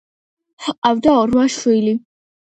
[0.67, 1.95] ჰყავდა რვა შვილი.